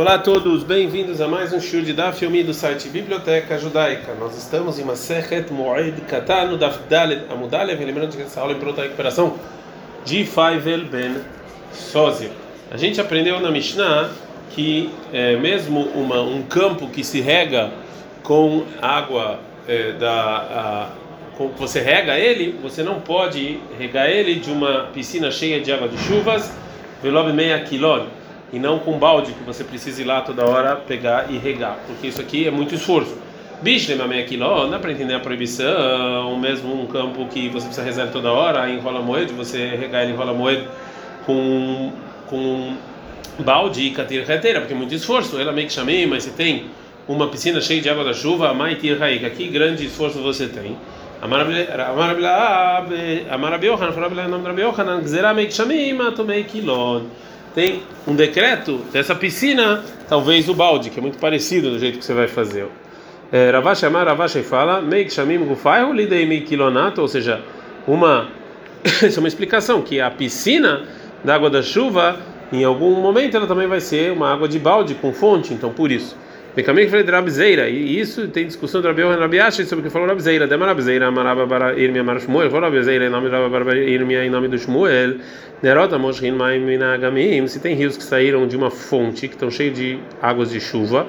Olá 0.00 0.14
a 0.14 0.18
todos, 0.18 0.64
bem-vindos 0.64 1.20
a 1.20 1.28
mais 1.28 1.52
um 1.52 1.60
show 1.60 1.82
de 1.82 1.92
Daf 1.92 2.24
Yomi 2.24 2.42
do 2.42 2.54
site 2.54 2.88
Biblioteca 2.88 3.58
Judaica. 3.58 4.14
Nós 4.18 4.34
estamos 4.34 4.78
em 4.78 4.82
Masechet 4.82 5.52
Moed 5.52 6.00
Katan 6.08 6.46
no 6.46 6.56
Daf 6.56 6.78
Dalet 6.88 7.30
Amudalev, 7.30 7.84
lembrando 7.84 8.16
que 8.16 8.22
essa 8.22 8.40
aula 8.40 8.54
é 8.54 8.54
pronta 8.54 8.80
a 8.80 8.84
recuperação 8.84 9.34
de 10.02 10.24
Faivel 10.24 10.86
Ben 10.86 11.16
Sozir. 11.70 12.30
A 12.70 12.78
gente 12.78 12.98
aprendeu 12.98 13.40
na 13.40 13.50
Mishnah 13.50 14.08
que 14.48 14.88
é, 15.12 15.36
mesmo 15.36 15.82
uma, 15.94 16.22
um 16.22 16.44
campo 16.44 16.88
que 16.88 17.04
se 17.04 17.20
rega 17.20 17.70
com 18.22 18.64
água 18.80 19.38
é, 19.68 19.92
da 19.92 20.14
a, 20.14 20.88
com, 21.36 21.48
você 21.48 21.78
rega 21.78 22.18
ele, 22.18 22.58
você 22.62 22.82
não 22.82 23.02
pode 23.02 23.60
regar 23.78 24.08
ele 24.08 24.36
de 24.36 24.50
uma 24.50 24.84
piscina 24.94 25.30
cheia 25.30 25.60
de 25.60 25.70
água 25.70 25.88
de 25.88 25.98
chuvas, 25.98 26.50
velobe 27.02 27.34
meia 27.34 27.60
quilômetro 27.60 28.19
e 28.52 28.58
não 28.58 28.78
com 28.78 28.98
balde 28.98 29.32
que 29.32 29.44
você 29.44 29.62
precisa 29.62 30.02
ir 30.02 30.04
lá 30.04 30.20
toda 30.20 30.44
hora 30.44 30.76
pegar 30.76 31.26
e 31.30 31.38
regar, 31.38 31.78
porque 31.86 32.08
isso 32.08 32.20
aqui 32.20 32.46
é 32.46 32.50
muito 32.50 32.74
esforço. 32.74 33.16
Bishlema 33.62 34.06
meia 34.06 34.24
quiló, 34.24 34.66
dá 34.68 34.78
para 34.78 34.90
entender 34.90 35.14
a 35.14 35.20
proibição, 35.20 36.38
mesmo 36.38 36.82
um 36.82 36.86
campo 36.86 37.26
que 37.26 37.48
você 37.50 37.66
precisa 37.66 37.84
rezar 37.84 38.06
toda 38.06 38.32
hora, 38.32 38.68
enrola 38.70 39.02
moed, 39.02 39.32
você 39.34 39.76
regar 39.76 40.02
ele 40.02 40.12
enrola 40.12 40.32
moed 40.32 40.66
com 41.26 41.92
com 42.26 42.74
balde 43.40 43.82
e 43.82 43.90
catir 43.90 44.22
reteira, 44.24 44.60
porque 44.60 44.72
é 44.72 44.76
muito 44.76 44.94
esforço. 44.94 45.38
Ela 45.38 45.52
meio 45.52 45.66
que 45.66 45.72
chamei, 45.72 46.06
mas 46.06 46.22
você 46.24 46.30
tem 46.30 46.66
uma 47.08 47.26
piscina 47.28 47.60
cheia 47.60 47.80
de 47.80 47.90
água 47.90 48.04
da 48.04 48.14
chuva, 48.14 48.54
maitir 48.54 48.98
raika, 48.98 49.28
que 49.28 49.48
grande 49.48 49.84
esforço 49.84 50.22
você 50.22 50.46
tem. 50.46 50.76
Amar 51.20 51.46
Rabi 53.50 53.66
Yohanan, 53.66 53.92
falou 53.92 54.08
Rabi 54.08 54.62
Yohanan, 54.62 55.02
Gzerá 55.02 55.34
meio 55.34 55.48
que 55.48 55.54
chamei, 55.54 55.92
matomei 55.92 56.44
quiló 56.44 57.02
tem 57.54 57.82
um 58.06 58.14
decreto 58.14 58.78
dessa 58.92 59.14
piscina, 59.14 59.82
talvez 60.08 60.48
o 60.48 60.54
balde, 60.54 60.90
que 60.90 60.98
é 60.98 61.02
muito 61.02 61.18
parecido 61.18 61.70
do 61.70 61.78
jeito 61.78 61.98
que 61.98 62.04
você 62.04 62.14
vai 62.14 62.28
fazer. 62.28 62.66
É, 63.32 63.50
Ravash 63.50 63.84
Amar 63.84 64.06
Ravash 64.06 64.38
fala, 64.44 64.80
Meik 64.80 65.12
Shamim 65.12 65.38
Gufai 65.38 65.90
Lidei 65.92 66.26
Meikilonato, 66.26 67.00
ou 67.00 67.08
seja, 67.08 67.40
uma 67.86 68.28
isso 69.02 69.18
é 69.18 69.20
uma 69.20 69.28
explicação 69.28 69.82
que 69.82 70.00
a 70.00 70.10
piscina 70.10 70.84
da 71.22 71.34
água 71.34 71.50
da 71.50 71.62
chuva, 71.62 72.18
em 72.52 72.64
algum 72.64 73.00
momento 73.00 73.36
ela 73.36 73.46
também 73.46 73.66
vai 73.66 73.80
ser 73.80 74.12
uma 74.12 74.32
água 74.32 74.48
de 74.48 74.58
balde 74.58 74.94
com 74.94 75.12
fonte, 75.12 75.52
então 75.52 75.70
por 75.70 75.90
isso. 75.90 76.16
Becamim 76.54 76.82
que 76.82 76.88
falei 76.88 77.04
de 77.04 77.12
Rabizeira, 77.12 77.68
e 77.68 78.00
isso 78.00 78.26
tem 78.26 78.44
discussão 78.44 78.80
de 78.80 78.88
Rabi 78.88 79.02
Yohan 79.02 79.20
Rabi 79.20 79.38
Ashi 79.38 79.64
sobre 79.64 79.82
o 79.82 79.84
que 79.84 79.90
falou 79.90 80.08
Rabizeira. 80.08 80.48
Dema 80.48 80.66
Rabizeira, 80.66 81.06
Amaraba 81.06 81.46
para 81.46 81.78
Irmia 81.78 82.02
Mar 82.02 82.18
Shmuel, 82.18 82.50
falou 82.50 82.68
Rabizeira 82.68 83.06
em 83.06 83.08
nome 83.08 83.30
de 83.30 83.36
Rabba 83.36 83.76
Irmia 83.76 84.24
em 84.24 84.30
nome 84.30 84.48
do 84.48 84.58
Shmuel. 84.58 85.18
Nerota 85.62 85.96
Moshrin 85.96 86.32
Maim 86.32 86.58
Minagamim, 86.58 87.46
se 87.46 87.60
tem 87.60 87.76
rios 87.76 87.96
que 87.96 88.02
saíram 88.02 88.48
de 88.48 88.56
uma 88.56 88.68
fonte, 88.68 89.28
que 89.28 89.34
estão 89.34 89.48
cheios 89.48 89.78
de 89.78 90.00
águas 90.20 90.50
de 90.50 90.58
chuva. 90.58 91.06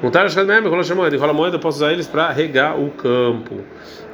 Montar 0.00 0.26
as 0.26 0.34
Kadmem, 0.34 0.62
falou 0.62 0.84
Shamoed, 0.84 1.16
e 1.16 1.18
fala 1.18 1.32
moeda, 1.32 1.56
eu 1.56 1.60
posso 1.60 1.78
usar 1.78 1.92
eles 1.92 2.06
para 2.06 2.30
regar 2.30 2.78
o 2.78 2.90
campo, 2.90 3.62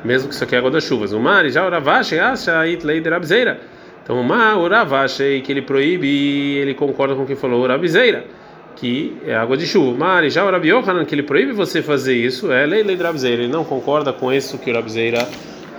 mesmo 0.02 0.28
que 0.28 0.34
isso 0.34 0.44
aqui 0.44 0.54
é 0.54 0.58
água 0.58 0.70
das 0.70 0.84
chuvas. 0.84 1.12
O 1.12 1.20
mar, 1.20 1.46
já 1.50 1.66
o 1.66 1.70
Ravashi, 1.70 2.18
acha 2.18 2.66
Itlei 2.66 3.00
de 3.00 3.10
Rabizeira. 3.10 3.60
Então 4.02 4.18
o 4.18 4.24
mar, 4.24 4.56
o 4.56 4.66
Ravashi, 4.66 5.42
que 5.44 5.52
ele 5.52 5.60
proíbe, 5.60 6.56
ele 6.56 6.72
concorda 6.72 7.14
com 7.14 7.24
o 7.24 7.26
que 7.26 7.36
falou 7.36 7.64
o 7.64 7.66
Rabizeira 7.66 8.39
que 8.80 9.16
é 9.26 9.34
água 9.34 9.56
de 9.56 9.66
chuva. 9.66 9.94
Mas 9.96 10.32
já 10.32 10.44
o 10.44 10.50
Rabi 10.50 10.68
Yohanan, 10.68 11.04
que 11.04 11.14
ele 11.14 11.22
proíbe 11.22 11.52
você 11.52 11.82
fazer 11.82 12.14
isso, 12.14 12.50
é 12.50 12.64
lei, 12.64 12.82
lei 12.82 12.96
de 12.96 13.02
Rabizeira. 13.02 13.42
Ele 13.42 13.52
não 13.52 13.62
concorda 13.62 14.12
com 14.12 14.32
isso 14.32 14.56
que 14.56 14.70
o 14.70 14.74
Rabizeira 14.74 15.28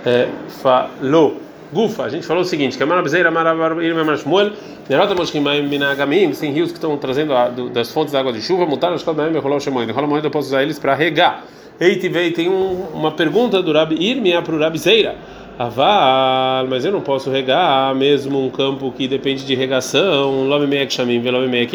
é, 0.06 0.28
falou. 0.62 1.40
Gufa, 1.72 2.04
a 2.04 2.08
gente 2.08 2.26
falou 2.26 2.42
o 2.42 2.46
seguinte: 2.46 2.76
que 2.76 2.82
a 2.82 2.86
Marabizeira, 2.86 3.30
Marabizeira, 3.30 4.04
Marshmuel, 4.04 4.52
Nerota 4.88 5.14
Moshkimaim, 5.14 5.66
Minagamim, 5.66 6.30
tem 6.32 6.52
rios 6.52 6.70
que 6.70 6.76
estão 6.76 6.96
trazendo 6.96 7.34
a, 7.34 7.48
do, 7.48 7.70
das 7.70 7.90
fontes 7.90 8.12
da 8.12 8.20
água 8.20 8.32
de 8.32 8.40
chuva, 8.40 8.66
mutaram 8.66 8.94
os 8.94 9.02
Kodaim, 9.02 9.36
Rolau 9.38 9.58
Shemoed. 9.58 9.90
Rolau 9.90 10.08
Moed, 10.08 10.24
eu 10.24 10.30
posso 10.30 10.48
usar 10.48 10.62
eles 10.62 10.78
para 10.78 10.94
regar. 10.94 11.44
Eitivei, 11.80 12.30
tem 12.30 12.48
um, 12.48 12.88
uma 12.94 13.10
pergunta 13.10 13.62
do 13.62 13.72
Rabi 13.72 13.96
Irmia 13.98 14.42
para 14.42 14.54
o 14.54 14.58
Rabizeira. 14.58 15.16
Aval, 15.58 16.66
mas 16.68 16.84
eu 16.84 16.92
não 16.92 17.00
posso 17.00 17.30
regar 17.30 17.94
mesmo 17.94 18.44
um 18.44 18.50
campo 18.50 18.90
que 18.92 19.06
depende 19.06 19.44
de 19.44 19.54
regação, 19.54 20.48
Lome 20.48 20.66
Meia 20.66 20.86
Kshamim, 20.86 21.20
Velome 21.20 21.46
Meia 21.46 21.66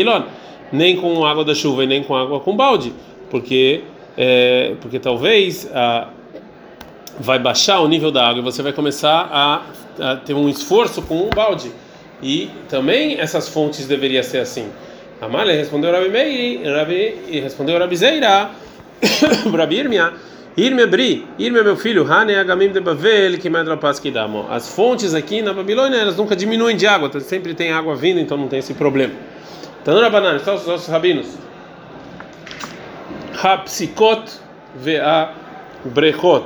nem 0.71 0.97
com 0.97 1.25
água 1.25 1.43
da 1.43 1.53
chuva 1.53 1.83
e 1.83 1.87
nem 1.87 2.03
com 2.03 2.15
água 2.15 2.39
com 2.39 2.55
balde, 2.55 2.93
porque 3.29 3.81
é, 4.17 4.73
porque 4.81 4.99
talvez 4.99 5.69
a, 5.73 6.09
vai 7.19 7.39
baixar 7.39 7.79
o 7.81 7.87
nível 7.87 8.11
da 8.11 8.27
água 8.27 8.41
e 8.41 8.43
você 8.43 8.61
vai 8.63 8.73
começar 8.73 9.29
a, 9.31 9.61
a 9.99 10.15
ter 10.15 10.33
um 10.33 10.49
esforço 10.49 11.01
com 11.01 11.23
um 11.23 11.29
balde. 11.29 11.71
E 12.21 12.49
também 12.67 13.19
essas 13.19 13.47
fontes 13.47 13.87
deveriam 13.87 14.23
ser 14.23 14.39
assim. 14.39 14.69
Amália 15.21 15.53
respondeu 15.55 15.91
Rabi 15.91 16.09
Meir, 16.09 16.61
Rabi, 16.75 17.39
respondeu 17.41 17.77
Rabi 17.77 17.95
Zeira, 17.95 18.49
Rabi 19.55 19.77
Irmia, 19.77 20.13
Irmia 20.55 20.87
Bri, 20.87 21.25
Irmia 21.37 21.63
meu 21.63 21.75
filho, 21.75 22.11
Hane 22.11 22.35
Agamim 22.35 22.69
de 22.69 22.79
Bavel, 22.79 23.37
que 23.37 24.11
damo. 24.11 24.47
As 24.49 24.69
fontes 24.73 25.13
aqui 25.13 25.41
na 25.41 25.53
Babilônia, 25.53 25.97
elas 25.97 26.17
nunca 26.17 26.35
diminuem 26.35 26.75
de 26.75 26.87
água, 26.87 27.19
sempre 27.19 27.53
tem 27.53 27.71
água 27.71 27.95
vindo, 27.95 28.19
então 28.19 28.37
não 28.37 28.47
tem 28.47 28.59
esse 28.59 28.73
problema. 28.73 29.13
Tanura 29.87 30.09
Banan, 30.09 30.35
estão 30.35 30.55
os 30.55 30.67
nossos 30.67 30.89
rabinos. 30.89 31.37
Hapsikot 33.41 34.29
vea 34.75 35.29
brechot. 35.85 36.43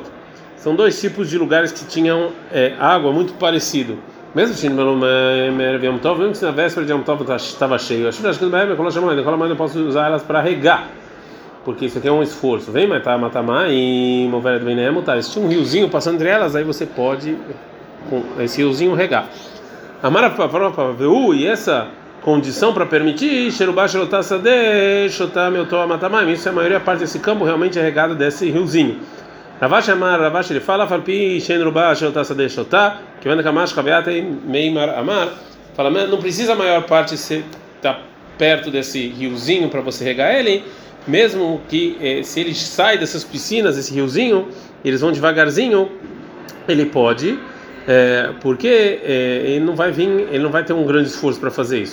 São 0.57 0.75
dois 0.75 1.01
tipos 1.01 1.27
de 1.27 1.39
lugares 1.39 1.71
que 1.71 1.83
tinham 1.85 2.29
é, 2.51 2.75
água 2.79 3.11
muito 3.11 3.33
parecido. 3.33 3.97
Mesmo 4.35 4.53
se 4.53 4.69
na 4.69 6.51
véspera 6.51 6.85
de 6.85 6.91
Yom 6.91 7.01
estava 7.35 7.79
cheio. 7.79 8.07
Acho 8.07 8.21
que 8.21 8.45
eu 8.45 9.55
posso 9.55 9.79
usar 9.87 10.05
elas 10.05 10.21
para 10.21 10.39
regar. 10.39 10.87
Porque 11.65 11.87
isso 11.87 11.97
aqui 11.97 12.07
é 12.07 12.11
um 12.11 12.21
esforço. 12.21 12.71
Vem 12.71 12.85
matar, 12.85 13.17
matar 13.17 13.43
e 13.71 14.27
mover 14.29 14.59
do 14.59 14.65
Benem, 14.65 14.91
mutar. 14.91 15.19
Se 15.23 15.31
tinha 15.31 15.43
um 15.43 15.49
riozinho 15.49 15.89
passando 15.89 16.13
entre 16.13 16.29
elas, 16.29 16.55
aí 16.55 16.63
você 16.63 16.85
pode 16.85 17.35
com 18.07 18.21
esse 18.39 18.61
riozinho 18.61 18.93
regar. 18.93 19.27
Amara 20.03 20.29
para 20.29 20.47
e 21.33 21.47
essa 21.47 21.87
condição 22.21 22.73
para 22.73 22.85
permitir 22.85 23.47
isso 26.29 26.47
é 26.47 26.51
a 26.51 26.53
maioria 26.53 26.79
parte 26.79 26.99
desse 26.99 27.19
campo 27.19 27.43
realmente 27.43 27.79
é 27.79 27.81
regado 27.81 28.15
desse 28.15 28.49
riozinho. 28.49 28.99
Ravash 29.59 29.89
Amar, 29.89 30.19
Ravash 30.19 30.51
ele 30.51 30.59
fala, 30.59 30.87
Falpi, 30.87 31.39
Shen 31.41 31.63
Rubá, 31.63 31.93
Shelotasa 31.93 32.33
de 32.33 32.49
Shotá, 32.49 32.99
que 33.19 33.27
vem 33.27 33.43
Kamash, 33.43 33.73
Kaviate, 33.73 34.21
Meimar 34.21 34.89
Amar, 34.89 35.29
fala, 35.75 36.07
não 36.07 36.17
precisa 36.17 36.53
a 36.53 36.55
maior 36.55 36.83
parte 36.83 37.15
estar 37.15 37.43
tá 37.81 37.99
perto 38.37 38.71
desse 38.71 39.07
riozinho 39.07 39.69
para 39.69 39.81
você 39.81 40.03
regar 40.03 40.33
ele, 40.33 40.63
mesmo 41.07 41.61
que 41.69 41.97
eh, 42.01 42.23
se 42.23 42.39
ele 42.39 42.55
sai 42.55 42.97
dessas 42.97 43.23
piscinas, 43.23 43.77
esse 43.77 43.93
riozinho, 43.93 44.47
eles 44.83 45.01
vão 45.01 45.11
devagarzinho, 45.11 45.91
ele 46.67 46.85
pode 46.85 47.37
é, 47.93 48.29
porque 48.39 49.01
é, 49.03 49.43
ele 49.47 49.65
não 49.65 49.75
vai 49.75 49.91
vir, 49.91 50.07
ele 50.07 50.39
não 50.39 50.49
vai 50.49 50.63
ter 50.63 50.71
um 50.71 50.85
grande 50.85 51.09
esforço 51.09 51.37
para 51.41 51.51
fazer 51.51 51.81
isso. 51.81 51.91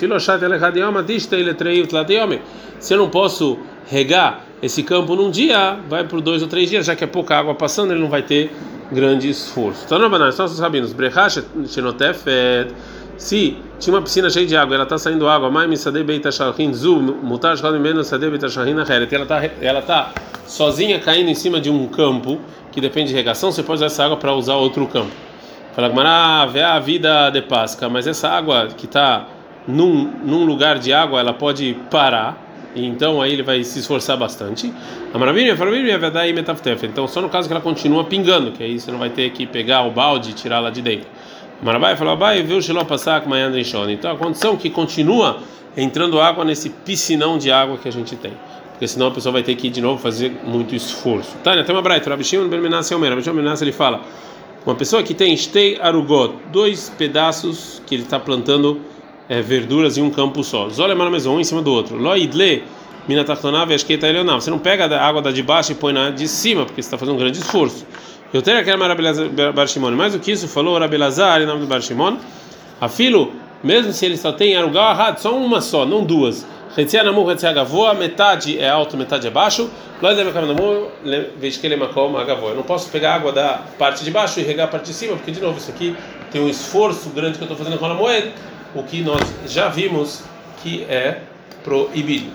Se 2.78 2.94
eu 2.94 2.98
não 2.98 3.10
posso 3.10 3.58
regar 3.90 4.44
esse 4.62 4.84
campo 4.84 5.16
num 5.16 5.28
dia, 5.28 5.76
vai 5.88 6.04
por 6.04 6.20
dois 6.20 6.40
ou 6.40 6.46
três 6.46 6.70
dias, 6.70 6.86
já 6.86 6.94
que 6.94 7.02
é 7.02 7.06
pouca 7.08 7.36
água 7.36 7.52
passando, 7.52 7.90
ele 7.92 8.00
não 8.00 8.08
vai 8.08 8.22
ter 8.22 8.52
grande 8.92 9.28
esforço. 9.28 9.82
Então, 9.86 9.98
não, 9.98 10.30
são 10.30 10.46
os 10.46 10.60
rabinos. 10.60 10.94
Se 13.16 13.56
tinha 13.80 13.92
uma 13.92 14.02
piscina 14.02 14.30
cheia 14.30 14.46
de 14.46 14.56
água, 14.56 14.76
ela 14.76 14.84
está 14.84 14.98
saindo 14.98 15.28
água, 15.28 15.48
ela 15.48 15.74
está 19.24 19.42
ela 19.60 19.82
tá 19.82 20.12
sozinha 20.46 21.00
caindo 21.00 21.28
em 21.28 21.34
cima 21.34 21.60
de 21.60 21.68
um 21.68 21.88
campo 21.88 22.38
que 22.70 22.80
depende 22.80 23.08
de 23.08 23.14
regação, 23.16 23.50
você 23.50 23.64
pode 23.64 23.78
usar 23.78 23.86
essa 23.86 24.04
água 24.04 24.16
para 24.16 24.32
usar 24.32 24.54
outro 24.54 24.86
campo. 24.86 25.27
Fala 25.78 25.90
Gmará, 25.90 26.44
vê 26.46 26.60
a 26.60 26.80
vida 26.80 27.30
de 27.30 27.40
Páscoa, 27.40 27.88
mas 27.88 28.04
essa 28.08 28.28
água 28.28 28.66
que 28.76 28.84
está 28.84 29.28
num, 29.64 30.10
num 30.24 30.44
lugar 30.44 30.76
de 30.76 30.92
água, 30.92 31.20
ela 31.20 31.32
pode 31.32 31.76
parar, 31.88 32.36
então 32.74 33.22
aí 33.22 33.32
ele 33.32 33.44
vai 33.44 33.62
se 33.62 33.78
esforçar 33.78 34.16
bastante. 34.16 34.74
A 35.14 35.18
maravilha, 35.18 35.52
a 35.52 35.56
é 35.94 35.96
verdade 35.96 36.32
metaftef. 36.32 36.84
Então 36.84 37.06
só 37.06 37.20
no 37.20 37.28
caso 37.28 37.46
que 37.46 37.54
ela 37.54 37.62
continua 37.62 38.02
pingando, 38.02 38.50
que 38.50 38.60
aí 38.60 38.80
você 38.80 38.90
não 38.90 38.98
vai 38.98 39.10
ter 39.10 39.30
que 39.30 39.46
pegar 39.46 39.84
o 39.84 39.92
balde 39.92 40.30
e 40.30 40.32
tirar 40.32 40.58
lá 40.58 40.70
de 40.70 40.82
dentro. 40.82 41.06
Marabai 41.62 41.94
falou, 41.94 42.16
vai 42.16 42.42
viu 42.42 42.58
o 42.58 42.84
passar 42.84 43.20
com 43.20 43.30
Então 43.88 44.10
a 44.10 44.16
condição 44.16 44.56
que 44.56 44.70
continua 44.70 45.38
entrando 45.76 46.20
água 46.20 46.44
nesse 46.44 46.70
piscinão 46.70 47.38
de 47.38 47.52
água 47.52 47.78
que 47.78 47.86
a 47.86 47.92
gente 47.92 48.16
tem. 48.16 48.32
Porque 48.72 48.88
senão 48.88 49.06
a 49.06 49.10
pessoa 49.12 49.32
vai 49.32 49.44
ter 49.44 49.54
que 49.54 49.68
ir 49.68 49.70
de 49.70 49.80
novo 49.80 50.02
fazer 50.02 50.32
muito 50.44 50.74
esforço. 50.74 51.36
Tânia, 51.44 51.62
tem 51.62 51.72
uma 51.72 51.82
braita, 51.82 52.10
Rabi 52.10 52.24
Shimon 52.24 52.48
Ben 52.48 52.60
Menasse 52.60 52.92
Omer. 52.92 53.10
Rabi 53.10 53.22
Shimon 53.22 53.54
ele 53.60 53.70
fala 53.70 54.02
uma 54.66 54.74
pessoa 54.74 55.02
que 55.02 55.14
tem 55.14 55.36
stei 55.36 55.78
arugot, 55.80 56.34
dois 56.52 56.92
pedaços 56.96 57.80
que 57.86 57.94
ele 57.94 58.02
está 58.02 58.18
plantando 58.18 58.80
é, 59.28 59.40
verduras 59.40 59.96
em 59.96 60.02
um 60.02 60.10
campo 60.10 60.42
só. 60.42 60.68
Zole 60.68 60.94
maramezon, 60.94 61.36
um 61.36 61.40
em 61.40 61.44
cima 61.44 61.62
do 61.62 61.72
outro. 61.72 61.96
Lo 61.96 62.16
idle 62.16 62.62
minatachtonav 63.08 63.72
esqueta 63.72 64.06
eleonav. 64.06 64.40
Você 64.40 64.50
não 64.50 64.58
pega 64.58 64.86
a 64.86 65.06
água 65.06 65.22
da 65.22 65.30
de 65.30 65.42
baixo 65.42 65.72
e 65.72 65.74
põe 65.74 65.92
na 65.92 66.10
de 66.10 66.28
cima, 66.28 66.64
porque 66.64 66.82
você 66.82 66.86
está 66.86 66.98
fazendo 66.98 67.14
um 67.14 67.18
grande 67.18 67.38
esforço. 67.38 67.86
Eu 68.32 68.42
tenho 68.42 68.58
aquela 68.58 68.76
maravilhosa 68.76 69.28
Bar 69.54 69.66
Shimon. 69.66 69.92
Mais 69.92 70.12
do 70.12 70.18
que 70.18 70.32
isso, 70.32 70.46
falou 70.48 70.78
Rabelazar 70.78 71.40
em 71.40 71.46
nome 71.46 71.60
do 71.60 71.66
Bar 71.66 71.80
Shimon. 71.80 72.18
A 72.80 72.88
filo, 72.88 73.32
mesmo 73.62 73.92
se 73.92 74.04
ele 74.04 74.16
só 74.16 74.32
tem 74.32 74.56
arugal 74.56 75.16
só 75.16 75.34
uma 75.34 75.60
só, 75.60 75.86
não 75.86 76.04
duas. 76.04 76.46
Retzia 76.78 77.02
namu, 77.02 77.24
retzia 77.24 77.52
gavoa, 77.52 77.92
metade 77.92 78.56
é 78.56 78.68
alto, 78.68 78.96
metade 78.96 79.26
é 79.26 79.30
baixo. 79.30 79.68
Eu 80.00 80.14
não 82.54 82.62
posso 82.62 82.88
pegar 82.88 83.16
água 83.16 83.32
da 83.32 83.62
parte 83.76 84.04
de 84.04 84.12
baixo 84.12 84.38
e 84.38 84.44
regar 84.44 84.68
a 84.68 84.70
parte 84.70 84.86
de 84.86 84.94
cima, 84.94 85.16
porque 85.16 85.32
de 85.32 85.40
novo 85.40 85.58
isso 85.58 85.72
aqui 85.72 85.96
tem 86.30 86.40
um 86.40 86.48
esforço 86.48 87.10
grande 87.10 87.36
que 87.36 87.42
eu 87.42 87.50
estou 87.50 87.58
fazendo 87.58 87.80
com 87.80 87.86
a 87.86 87.94
moeda, 87.94 88.30
o 88.76 88.84
que 88.84 89.02
nós 89.02 89.20
já 89.48 89.66
vimos 89.66 90.22
que 90.62 90.84
é 90.84 91.22
proibido. 91.64 92.30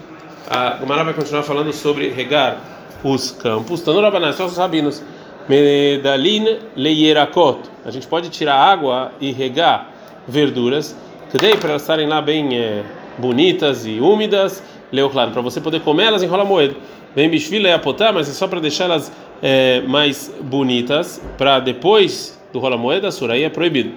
A 0.49 0.71
Gomara 0.71 1.05
vai 1.05 1.13
continuar 1.13 1.43
falando 1.43 1.71
sobre 1.71 2.09
regar 2.09 2.57
os 3.01 3.31
campos. 3.31 3.79
Tanurabanás, 3.79 4.35
só 4.35 4.45
os 4.45 4.57
rabinos. 4.57 5.01
Medalin 5.47 6.59
leierakot. 6.75 7.61
A 7.85 7.91
gente 7.91 8.07
pode 8.07 8.27
tirar 8.27 8.55
água 8.55 9.13
e 9.21 9.31
regar 9.31 9.89
verduras, 10.27 10.97
que 11.31 11.37
daí 11.37 11.55
para 11.55 11.69
elas 11.69 11.83
estarem 11.83 12.07
lá 12.07 12.21
bem 12.21 12.83
bonitas 13.17 13.85
e 13.85 13.99
úmidas, 13.99 14.63
leoclano, 14.91 15.31
para 15.31 15.41
você 15.41 15.59
poder 15.59 15.81
comer 15.81 16.05
elas 16.05 16.23
em 16.23 16.27
rola 16.27 16.45
moeda. 16.45 16.75
Vem 17.15 17.29
bichvila 17.29 17.67
e 17.67 17.73
apotar, 17.73 18.13
mas 18.13 18.27
é 18.29 18.31
só 18.31 18.47
para 18.47 18.59
deixar 18.59 18.85
elas 18.85 19.11
é, 19.41 19.81
mais 19.81 20.33
bonitas, 20.41 21.21
para 21.37 21.59
depois 21.59 22.39
do 22.51 22.59
rola 22.59 22.77
moeda, 22.77 23.09
aí 23.31 23.43
é 23.43 23.49
proibido. 23.49 23.91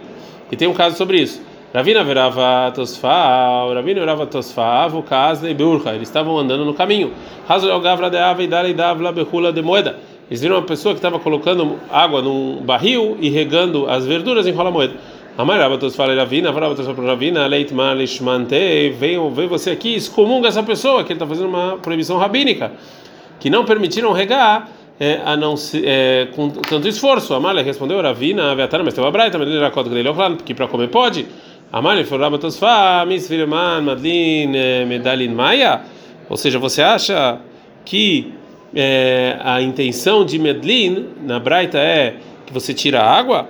E 0.50 0.56
tem 0.56 0.68
um 0.68 0.74
caso 0.74 0.96
sobre 0.96 1.20
isso. 1.20 1.40
Ravina 1.74 2.02
verava 2.02 2.72
tosfa, 2.74 3.74
Ravina 3.74 4.00
verava 4.00 4.26
tosfa, 4.26 4.86
o 4.94 5.02
caso 5.02 5.46
de 5.46 5.52
burra. 5.52 5.94
Eles 5.94 6.08
estavam 6.08 6.38
andando 6.38 6.64
no 6.64 6.72
caminho. 6.72 7.12
Gavra 7.82 8.08
e 8.68 9.52
de 9.52 9.62
moeda. 9.62 9.98
Eles 10.30 10.40
viram 10.40 10.56
uma 10.56 10.62
pessoa 10.62 10.94
que 10.94 10.98
estava 10.98 11.18
colocando 11.18 11.76
água 11.90 12.22
num 12.22 12.62
barril 12.62 13.16
e 13.20 13.28
regando 13.28 13.88
as 13.88 14.06
verduras 14.06 14.46
em 14.46 14.52
rola 14.52 14.70
moeda. 14.70 14.94
Amarava 15.38 15.76
tosfa 15.76 16.06
Ravina, 16.06 16.50
verava 16.50 16.74
tosfa 16.74 16.94
para 16.94 17.04
Ravina, 17.04 17.46
leit 17.46 17.72
malishmante. 17.74 18.90
Vem, 18.98 19.30
vem 19.32 19.46
você 19.46 19.70
aqui, 19.70 19.94
excomunga 19.94 20.48
essa 20.48 20.62
pessoa 20.62 21.04
que 21.04 21.12
ele 21.12 21.16
está 21.16 21.26
fazendo 21.26 21.48
uma 21.48 21.76
proibição 21.76 22.16
rabínica, 22.16 22.72
que 23.38 23.50
não 23.50 23.64
permitiram 23.64 24.12
regar. 24.12 24.70
É, 24.98 25.20
a 25.26 25.36
não 25.36 25.58
se, 25.58 25.82
é, 25.84 26.28
com 26.34 26.48
tanto 26.48 26.88
esforço. 26.88 27.34
A 27.34 27.38
Malha 27.38 27.62
respondeu, 27.62 28.00
Ravina, 28.00 28.52
Aviatana, 28.52 28.82
mas 28.82 28.94
tem 28.94 29.04
uma 29.04 29.10
braita, 29.10 29.38
mas 29.38 29.46
ele 29.46 29.58
era 29.58 29.70
cota 29.70 29.90
dele, 29.90 30.08
porque 30.38 30.54
para 30.54 30.66
comer 30.68 30.88
pode. 30.88 31.26
Amalha 31.70 32.02
falou, 32.06 32.24
Rabatosfa, 32.24 33.04
Misvirman, 33.06 33.82
Madlin, 33.82 34.56
eh, 34.56 34.86
Medalin 34.86 35.34
Maia. 35.34 35.82
Ou 36.30 36.36
seja, 36.38 36.58
você 36.58 36.80
acha 36.80 37.38
que 37.84 38.32
é, 38.74 39.36
a 39.40 39.60
intenção 39.60 40.24
de 40.24 40.38
Medlin 40.38 41.08
na 41.22 41.38
Braita 41.38 41.76
é 41.76 42.14
que 42.46 42.52
você 42.52 42.72
tira 42.72 43.02
a 43.02 43.10
água? 43.10 43.46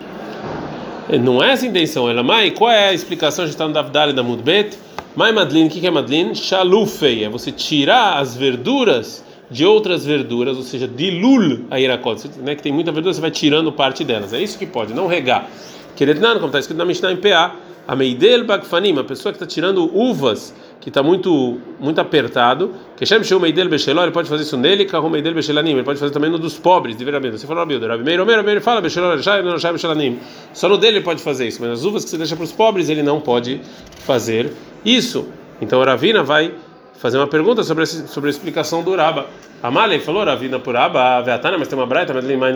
Não 1.08 1.42
é 1.42 1.52
essa 1.52 1.64
a 1.64 1.68
intenção. 1.68 2.08
Ela, 2.10 2.22
Mai, 2.22 2.50
qual 2.50 2.70
é 2.70 2.88
a 2.88 2.92
explicação? 2.92 3.44
A 3.44 3.46
gente 3.46 3.54
está 3.54 3.66
no 3.66 3.72
Davdali 3.72 4.12
da 4.12 4.24
Mudbet. 4.24 4.76
Mai 5.14 5.30
Madlin, 5.30 5.66
o 5.66 5.70
que 5.70 5.86
é 5.86 5.90
Madlin? 5.90 6.34
Shalufei, 6.34 7.24
é 7.24 7.28
você 7.28 7.52
tirar 7.52 8.18
as 8.18 8.36
verduras 8.36 9.24
de 9.48 9.64
outras 9.64 10.04
verduras, 10.04 10.56
ou 10.56 10.62
seja, 10.64 10.88
dilul 10.88 11.60
a 11.70 11.78
irakot, 11.78 12.28
né, 12.38 12.56
que 12.56 12.62
tem 12.62 12.72
muita 12.72 12.90
verdura, 12.90 13.14
você 13.14 13.20
vai 13.20 13.30
tirando 13.30 13.70
parte 13.70 14.02
delas. 14.02 14.32
É 14.32 14.42
isso 14.42 14.58
que 14.58 14.66
pode, 14.66 14.92
não 14.92 15.06
regar. 15.06 15.48
Querednan, 15.94 16.34
como 16.34 16.46
está 16.46 16.58
escrito 16.58 16.78
na 16.78 16.84
Mishnah 16.84 17.12
em 17.12 17.16
PA, 17.16 17.54
a 17.86 17.94
meidel 17.94 18.44
bagfanim, 18.44 18.98
a 18.98 19.04
pessoa 19.04 19.32
que 19.32 19.36
está 19.36 19.46
tirando 19.46 19.88
uvas, 19.96 20.52
que 20.80 20.88
está 20.88 21.02
muito 21.02 21.58
muito 21.80 22.00
apertado, 22.00 22.72
que 22.96 23.04
chama 23.04 23.24
o 23.32 23.40
meidel 23.40 23.68
becheló, 23.68 24.02
ele 24.02 24.12
pode 24.12 24.28
fazer 24.28 24.42
isso 24.42 24.56
nele, 24.56 24.84
carro 24.84 25.10
meidel 25.10 25.34
bechelanim, 25.34 25.72
ele 25.72 25.82
pode 25.82 25.98
fazer 25.98 26.12
também 26.12 26.30
no 26.30 26.38
dos 26.38 26.58
pobres, 26.58 26.96
de 26.96 27.04
verdade. 27.04 27.30
Você 27.30 27.46
falou, 27.46 27.64
Rabi, 27.64 27.84
Rabi 27.84 28.04
Meir, 28.04 28.24
Meir, 28.24 28.44
Meir, 28.44 28.60
fala 28.60 28.80
becheló, 28.80 29.16
não 29.44 29.58
já 29.58 29.72
bechelanim. 29.72 30.18
Só 30.52 30.68
no 30.68 30.78
dele 30.78 30.98
ele 30.98 31.04
pode 31.04 31.22
fazer 31.22 31.46
isso, 31.48 31.60
mas 31.60 31.70
as 31.70 31.84
uvas 31.84 32.04
que 32.04 32.10
você 32.10 32.18
deixa 32.18 32.36
para 32.36 32.44
os 32.44 32.52
pobres 32.52 32.88
ele 32.88 33.02
não 33.02 33.20
pode 33.20 33.60
fazer 34.04 34.52
isso. 34.84 35.28
Então 35.60 35.82
a 35.82 35.84
Ravina 35.84 36.22
vai 36.22 36.52
fazer 36.98 37.18
uma 37.18 37.26
pergunta 37.26 37.62
sobre 37.62 37.84
esse, 37.84 38.08
sobre 38.08 38.28
a 38.28 38.30
explicação 38.30 38.82
do 38.82 38.94
Raba. 38.94 39.26
Amalei 39.62 39.98
falou, 40.00 40.24
Ravina 40.24 40.58
por 40.58 40.74
Raba, 40.74 41.20
Veatana, 41.22 41.58
mas 41.58 41.68
tem 41.68 41.78
uma 41.78 41.86
braita, 41.86 42.12
Madlina, 42.12 42.54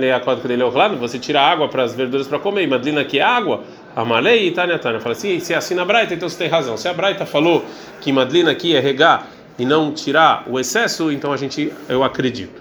você 0.98 1.18
tira 1.18 1.40
água 1.40 1.68
para 1.68 1.82
as 1.82 1.94
verduras 1.94 2.28
para 2.28 2.38
comer, 2.38 2.66
Madlina 2.68 3.04
que 3.04 3.18
é 3.18 3.22
água. 3.22 3.62
Amalei 3.94 4.48
e 4.48 4.50
Tânia 4.50 4.78
Tânia. 4.78 5.00
Fala 5.00 5.14
assim, 5.14 5.40
se 5.40 5.52
é 5.52 5.56
assim 5.56 5.74
Braita, 5.84 6.14
então 6.14 6.28
você 6.28 6.38
tem 6.38 6.48
razão. 6.48 6.76
Se 6.76 6.88
a 6.88 6.94
Braita 6.94 7.26
falou 7.26 7.64
que 8.00 8.12
Madlina 8.12 8.50
aqui 8.50 8.74
é 8.74 8.80
regar 8.80 9.26
e 9.58 9.64
não 9.64 9.92
tirar 9.92 10.44
o 10.46 10.58
excesso, 10.58 11.10
então 11.12 11.32
a 11.32 11.36
gente, 11.36 11.72
eu 11.88 12.02
acredito. 12.02 12.60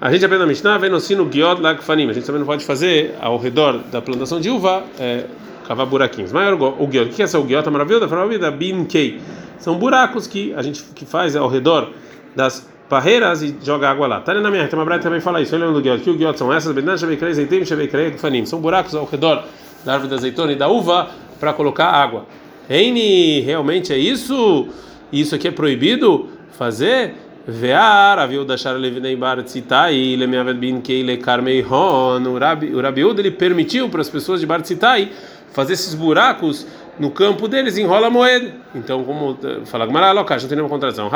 A 0.00 0.12
gente 0.12 0.24
aprende 0.24 0.42
na 0.42 0.46
Mishnah, 0.46 0.78
vem 0.78 0.90
no 0.90 1.00
sino 1.00 1.30
Giot 1.32 1.60
Lagfanim. 1.60 2.10
A 2.10 2.12
gente 2.12 2.26
também 2.26 2.40
não 2.40 2.46
pode 2.46 2.64
fazer 2.64 3.14
ao 3.20 3.38
redor 3.38 3.78
da 3.90 4.02
plantação 4.02 4.38
de 4.38 4.50
uva, 4.50 4.84
é, 4.98 5.24
cavar 5.66 5.86
buraquinhos. 5.86 6.30
Mas 6.30 6.52
o 6.52 6.88
Giot, 6.90 7.10
o 7.10 7.14
que 7.14 7.22
é 7.22 7.24
essa 7.24 7.38
o 7.38 7.48
Giot? 7.48 7.66
A 7.66 7.70
maravilha 7.70 8.38
da 8.38 8.50
Bin 8.50 8.84
Kei. 8.84 9.20
São 9.58 9.78
buracos 9.78 10.26
que 10.26 10.52
a 10.54 10.62
gente 10.62 10.82
que 10.94 11.06
faz 11.06 11.34
ao 11.34 11.48
redor 11.48 11.90
das 12.36 12.68
parreiras 12.88 13.42
e 13.42 13.56
joga 13.62 13.88
água 13.88 14.06
lá. 14.06 14.20
Tá 14.20 14.34
na 14.34 14.50
minha, 14.50 14.68
tem 14.68 14.78
uma 14.78 14.84
Braita 14.84 15.04
também 15.04 15.20
fala 15.20 15.40
isso. 15.40 15.54
Olha 15.54 15.70
no 15.70 15.82
Giot, 15.82 16.02
que 16.02 16.10
o 16.10 16.18
Giot 16.18 16.38
são 16.38 16.52
essas, 16.52 16.72
Benan, 16.74 16.98
Shabekrei, 16.98 17.32
Zeitim, 17.32 17.64
Shabekrei, 17.64 18.12
Fanim. 18.18 18.44
São 18.44 18.60
buracos 18.60 18.94
ao 18.94 19.06
redor 19.06 19.44
da 19.84 19.94
árvore 19.94 20.10
da 20.10 20.16
azeitona 20.16 20.52
e 20.52 20.56
da 20.56 20.68
uva 20.68 21.10
para 21.38 21.52
colocar 21.52 21.86
água. 21.86 22.26
Reine, 22.68 23.40
realmente 23.40 23.92
é 23.92 23.98
isso? 23.98 24.68
Isso 25.12 25.34
aqui 25.34 25.48
é 25.48 25.50
proibido 25.50 26.28
fazer? 26.52 27.14
Vear, 27.46 28.18
a 28.18 28.24
viúva 28.24 28.56
Shara 28.56 28.78
Levinei 28.78 29.14
Bar 29.14 29.42
Tzitai, 29.42 30.16
Lemeavet 30.16 30.56
Bin 30.56 30.80
Keile 30.80 31.18
Karmei 31.18 31.62
Hon, 31.62 32.22
o 32.26 32.80
Rabiúda 32.80 33.20
ele 33.20 33.30
permitiu 33.30 33.90
para 33.90 34.00
as 34.00 34.08
pessoas 34.08 34.40
de 34.40 34.46
Bar 34.46 34.62
Tzitai 34.62 35.10
fazer 35.52 35.74
esses 35.74 35.94
buracos 35.94 36.66
no 36.98 37.10
campo 37.10 37.46
deles, 37.46 37.76
enrola 37.76 38.06
a 38.06 38.10
moeda. 38.10 38.54
Então, 38.74 39.04
como 39.04 39.36
fala 39.66 39.84
Gamara, 39.84 40.12
local, 40.12 40.38
não 40.40 40.48
tem 40.48 40.56
nenhuma 40.56 40.70
contradição. 40.70 41.10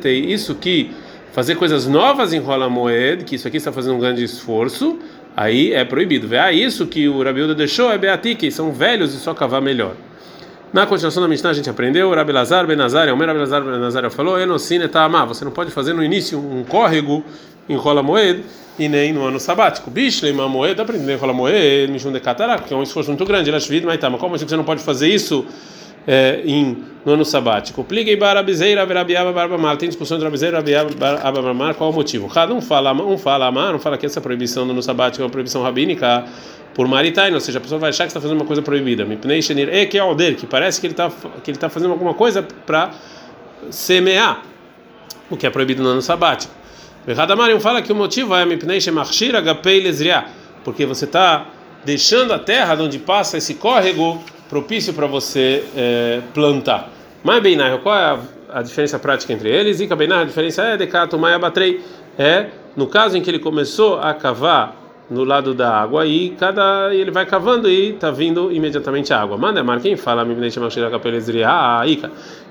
tem 0.00 0.30
isso 0.30 0.54
que 0.54 0.92
fazer 1.32 1.56
coisas 1.56 1.88
novas 1.88 2.32
enrola 2.32 2.66
a 2.66 2.70
moeda, 2.70 3.24
que 3.24 3.34
isso 3.34 3.48
aqui 3.48 3.56
está 3.56 3.72
fazendo 3.72 3.96
um 3.96 3.98
grande 3.98 4.22
esforço, 4.22 5.00
aí 5.36 5.72
é 5.72 5.84
proibido. 5.84 6.28
Ah, 6.36 6.52
isso 6.52 6.86
que 6.86 7.08
o 7.08 7.22
Rabiuda 7.22 7.54
deixou 7.54 7.90
é 7.90 7.98
beatique, 7.98 8.50
são 8.50 8.72
velhos 8.72 9.14
e 9.14 9.18
só 9.18 9.34
cavar 9.34 9.60
melhor. 9.60 9.94
Na 10.72 10.86
continuação 10.86 11.22
da 11.22 11.28
Mishnah 11.28 11.50
a 11.50 11.52
gente 11.52 11.70
aprendeu, 11.70 12.12
Rabi 12.12 12.32
Lazar 12.32 12.66
Ben 12.66 12.76
Nazar, 12.76 13.08
o 13.08 13.16
Rabi 13.16 13.38
Lazar 13.38 13.62
Ben 13.62 13.78
Nazar 13.78 14.10
falou, 14.10 14.40
Enosine 14.40 14.88
Ta'amá, 14.88 15.24
você 15.24 15.44
não 15.44 15.52
pode 15.52 15.70
fazer 15.70 15.92
no 15.92 16.02
início 16.02 16.38
um 16.38 16.64
córrego, 16.64 17.24
enrola 17.68 18.02
moeda, 18.02 18.42
e 18.76 18.88
nem 18.88 19.12
no 19.12 19.24
ano 19.24 19.38
sabático. 19.38 19.88
Bishle, 19.88 20.32
uma 20.32 20.48
moeda, 20.48 20.82
aprendendo 20.82 21.12
enrola 21.12 21.32
moeda, 21.32 21.92
Mishun 21.92 22.12
de 22.12 22.18
Katará, 22.18 22.58
que 22.58 22.74
é 22.74 22.76
um 22.76 22.82
esforço 22.82 23.08
muito 23.08 23.24
grande, 23.24 23.50
Ela 23.50 23.60
mas 23.84 24.00
tá, 24.00 24.10
como 24.10 24.34
assim 24.34 24.48
você 24.48 24.56
não 24.56 24.64
pode 24.64 24.82
fazer 24.82 25.08
isso 25.08 25.46
é, 26.06 26.42
em, 26.44 26.84
no 27.04 27.12
ano 27.12 27.24
sabático. 27.24 27.82
Pliguei 27.84 28.16
para 28.16 28.40
Abizeira, 28.40 28.84
Berabiaba, 28.84 29.32
Barbamar. 29.32 29.76
Tem 29.76 29.88
discussão 29.88 30.16
entre 30.16 30.28
Abizeira, 30.28 30.60
Berabiaba, 30.60 31.30
Barbamar. 31.32 31.74
Qual 31.74 31.90
o 31.90 31.92
motivo? 31.92 32.28
Cada 32.28 32.52
um 32.52 32.60
fala, 32.60 32.92
um 32.92 33.18
fala 33.18 33.46
amar, 33.46 33.72
não 33.72 33.78
fala 33.78 33.98
que 33.98 34.06
essa 34.06 34.20
proibição 34.20 34.64
no 34.64 34.72
ano 34.72 34.82
sabático 34.82 35.22
é 35.22 35.24
uma 35.24 35.30
proibição 35.30 35.62
rabínica 35.62 36.24
por 36.74 36.88
maritain, 36.88 37.32
ou 37.32 37.40
seja, 37.40 37.58
a 37.58 37.60
pessoa 37.60 37.78
vai 37.78 37.90
achar 37.90 38.04
que 38.04 38.08
está 38.08 38.20
fazendo 38.20 38.36
uma 38.36 38.46
coisa 38.46 38.60
proibida. 38.60 39.04
Mipnei 39.04 39.40
Shenir, 39.40 39.72
e 39.72 39.86
que 39.86 39.96
é 39.96 40.02
o 40.02 40.12
dele, 40.14 40.34
que 40.34 40.46
parece 40.46 40.80
que 40.80 40.88
ele 40.88 40.94
está 40.94 41.10
que 41.42 41.50
ele 41.50 41.58
tá 41.58 41.68
fazendo 41.68 41.92
alguma 41.92 42.14
coisa 42.14 42.42
para 42.42 42.90
semear, 43.70 44.42
o 45.30 45.36
que 45.36 45.46
é 45.46 45.50
proibido 45.50 45.82
no 45.82 45.88
ano 45.90 46.02
sabático. 46.02 46.52
Radamarium 47.06 47.60
fala 47.60 47.80
que 47.80 47.92
o 47.92 47.94
motivo 47.94 48.34
é 48.34 48.44
Mipnei 48.44 48.80
Shemachshir 48.80 49.36
Agapei 49.36 49.80
Lezriah, 49.80 50.26
porque 50.64 50.84
você 50.84 51.04
está 51.04 51.46
deixando 51.84 52.32
a 52.32 52.38
terra 52.38 52.74
de 52.74 52.82
onde 52.82 52.98
passa 52.98 53.36
esse 53.36 53.54
córrego 53.54 54.20
propício 54.48 54.92
para 54.92 55.06
você 55.06 55.64
é, 55.76 56.20
plantar. 56.32 56.90
Mas 57.22 57.42
Beinai, 57.42 57.78
qual 57.78 57.96
é 57.96 58.02
a, 58.02 58.18
a, 58.58 58.62
diferença 58.62 58.98
prática 58.98 59.32
entre 59.32 59.48
eles? 59.48 59.80
E 59.80 59.86
Beinai, 59.86 60.22
a 60.22 60.24
diferença 60.24 60.62
é 60.62 60.76
Decato 60.76 61.18
Maia 61.18 61.38
Batrei. 61.38 61.80
É 62.18 62.46
no 62.76 62.86
caso 62.86 63.16
em 63.16 63.22
que 63.22 63.30
ele 63.30 63.38
começou 63.38 63.98
a 63.98 64.12
cavar 64.12 64.84
no 65.10 65.22
lado 65.22 65.54
da 65.54 65.70
água 65.70 66.06
e 66.06 66.30
cada 66.30 66.94
ele 66.94 67.10
vai 67.10 67.26
cavando 67.26 67.68
e 67.68 67.90
está 67.90 68.10
vindo 68.10 68.50
imediatamente 68.50 69.12
a 69.12 69.20
água. 69.20 69.36
Manda 69.36 69.62
mar 69.62 69.80
quem 69.80 69.96
fala 69.96 70.24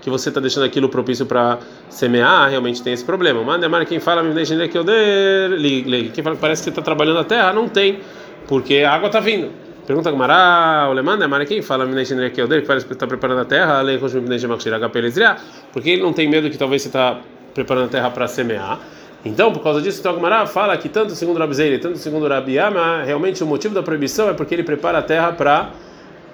que 0.01 0.09
você 0.09 0.29
está 0.29 0.39
deixando 0.39 0.63
aquilo 0.63 0.87
propício 0.87 1.25
para 1.25 1.59
semear, 1.89 2.49
realmente 2.49 2.81
tem 2.81 2.93
esse 2.93 3.03
problema. 3.03 3.43
Manda 3.43 3.67
mar 3.67 3.85
quem 3.85 3.99
fala 3.99 4.21
que 6.11 6.21
parece 6.39 6.63
que 6.63 6.69
está 6.69 6.81
trabalhando 6.81 7.19
a 7.19 7.23
terra, 7.23 7.51
não 7.53 7.67
tem, 7.67 7.99
porque 8.47 8.77
a 8.77 8.93
água 8.93 9.07
está 9.07 9.19
vindo. 9.19 9.62
Pergunta 9.85 10.09
Gmará, 10.11 10.87
o 10.89 10.93
Lemanda, 10.93 11.27
mas 11.27 11.47
quem 11.47 11.61
fala 11.61 11.85
que 12.33 12.39
é 12.39 12.43
o 12.43 12.47
dele 12.47 12.61
que 12.61 12.67
parece 12.67 12.85
que 12.85 12.93
está 12.93 13.05
preparando 13.05 13.41
a 13.41 13.45
terra, 13.45 13.83
porque 15.73 15.89
ele 15.89 16.01
não 16.01 16.13
tem 16.13 16.29
medo 16.29 16.49
que 16.49 16.57
talvez 16.57 16.81
você 16.81 16.87
está 16.87 17.19
preparando 17.53 17.85
a 17.85 17.89
terra 17.89 18.09
para 18.09 18.27
semear. 18.27 18.79
Então, 19.25 19.51
por 19.51 19.61
causa 19.61 19.81
disso, 19.81 19.99
então 19.99 20.15
Gmará 20.15 20.45
fala 20.45 20.75
que 20.77 20.89
tanto 20.89 21.15
segundo 21.15 21.37
Rabizeira 21.37 21.75
e 21.75 21.79
tanto 21.79 21.97
segundo 21.97 22.27
Rabiama, 22.27 23.03
realmente 23.03 23.43
o 23.43 23.47
motivo 23.47 23.73
da 23.73 23.83
proibição 23.83 24.29
é 24.29 24.33
porque 24.33 24.53
ele 24.53 24.63
prepara 24.63 24.99
a 24.99 25.01
terra 25.01 25.31
para 25.33 25.71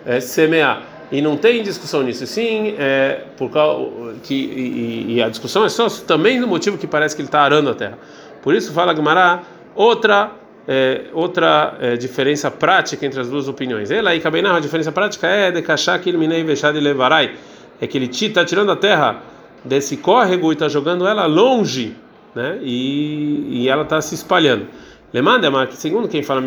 é, 0.05 0.19
semear. 0.19 0.83
E 1.11 1.21
não 1.21 1.35
tem 1.37 1.63
discussão 1.63 2.03
nisso. 2.03 2.25
Sim, 2.27 2.75
é, 2.77 3.21
por 3.35 3.49
causa 3.49 4.13
que 4.23 4.33
e, 4.33 5.15
e, 5.15 5.23
a 5.23 5.29
discussão 5.29 5.65
é 5.65 5.69
só 5.69 5.87
também 5.89 6.39
no 6.39 6.47
motivo 6.47 6.77
que 6.77 6.85
parece 6.85 7.15
que 7.15 7.21
ele 7.21 7.27
está 7.27 7.41
arando 7.41 7.69
a 7.69 7.75
terra. 7.75 7.97
Por 8.41 8.55
isso 8.55 8.71
fala 8.73 8.93
Gmará 8.93 9.41
outra 9.75 10.31
é, 10.71 11.05
outra 11.13 11.75
é, 11.81 11.97
diferença 11.97 12.51
prática 12.51 13.03
entre 13.03 13.19
as 13.19 13.27
duas 13.27 13.47
opiniões. 13.47 13.89
Ela 13.89 14.11
aí 14.11 14.19
cabe 14.19 14.39
a 14.45 14.59
diferença 14.59 14.91
prática 14.91 15.25
é 15.25 15.49
de 15.49 15.63
cachar 15.63 15.97
que 15.97 16.09
ele 16.09 16.17
minei 16.19 16.43
vexado 16.43 16.77
e 16.77 16.81
levarai, 16.81 17.33
é 17.81 17.87
que 17.87 17.97
ele 17.97 18.07
está 18.27 18.45
tirando 18.45 18.71
a 18.71 18.75
terra 18.75 19.19
desse 19.65 19.97
córrego 19.97 20.51
e 20.51 20.53
está 20.53 20.69
jogando 20.69 21.07
ela 21.07 21.25
longe, 21.25 21.95
né? 22.35 22.59
E, 22.61 23.63
e 23.63 23.67
ela 23.67 23.81
está 23.81 23.99
se 23.99 24.13
espalhando. 24.13 24.67
Lemanda, 25.11 25.49
mas 25.49 25.73
segundo 25.73 26.07
quem 26.07 26.21
fala 26.21 26.39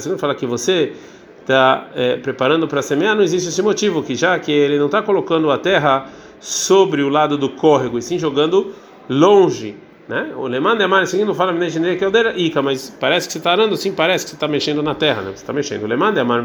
segundo 0.00 0.18
fala 0.18 0.34
que 0.34 0.44
você 0.44 0.92
está 1.40 1.86
é, 1.94 2.16
preparando 2.16 2.66
para 2.66 2.82
semear, 2.82 3.14
não 3.14 3.22
existe 3.22 3.48
esse 3.48 3.62
motivo, 3.62 4.02
que 4.02 4.16
já 4.16 4.36
que 4.40 4.50
ele 4.50 4.76
não 4.76 4.86
está 4.86 5.00
colocando 5.00 5.52
a 5.52 5.58
terra 5.58 6.06
sobre 6.40 7.00
o 7.00 7.08
lado 7.08 7.38
do 7.38 7.48
córrego, 7.48 7.96
e 7.96 8.02
sim 8.02 8.18
jogando 8.18 8.72
longe. 9.08 9.76
Né? 10.12 10.30
O 10.36 10.46
Leman 10.46 10.76
de 10.76 10.84
Amar, 10.84 11.06
seguindo 11.06 11.34
fala 11.34 11.54
que 11.54 12.04
é 12.04 12.38
Ica, 12.38 12.60
mas 12.60 12.94
parece 13.00 13.26
que 13.26 13.32
você 13.32 13.38
está 13.38 13.52
arando, 13.52 13.74
sim, 13.78 13.92
parece 13.92 14.26
que 14.26 14.30
você 14.32 14.36
está 14.36 14.46
mexendo 14.46 14.82
na 14.82 14.94
terra, 14.94 15.22
né? 15.22 15.30
Você 15.30 15.36
está 15.36 15.54
mexendo. 15.54 15.84
O 15.84 15.86
Leman 15.86 16.12
de 16.12 16.20
Amar, 16.20 16.42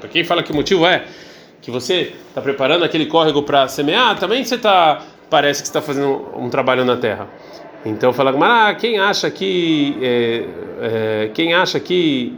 para 0.00 0.08
quem 0.08 0.24
fala 0.24 0.42
que 0.42 0.50
o 0.50 0.54
motivo 0.54 0.86
é 0.86 1.04
que 1.60 1.70
você 1.70 2.14
está 2.26 2.40
preparando 2.40 2.86
aquele 2.86 3.04
córrego 3.04 3.42
para 3.42 3.68
semear, 3.68 4.18
também 4.18 4.42
você 4.42 4.54
está 4.54 5.02
parece 5.28 5.60
que 5.60 5.68
está 5.68 5.82
fazendo 5.82 6.26
um 6.34 6.48
trabalho 6.48 6.86
na 6.86 6.96
terra. 6.96 7.28
Então 7.84 8.10
fala 8.10 8.32
ah, 8.70 8.74
quem 8.74 8.98
acha 8.98 9.30
que 9.30 9.94
é, 10.00 10.44
é, 10.80 11.30
quem 11.34 11.52
acha 11.52 11.78
que 11.78 12.34